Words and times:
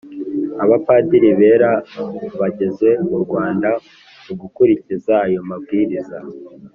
Abapadiri 0.63 1.29
bera 1.39 1.71
bageze 2.39 2.89
mu 3.09 3.17
Rwanda, 3.23 3.69
mu 4.25 4.33
gukurikiza 4.41 5.13
ayo 5.25 5.39
mabwiriza 5.49 6.19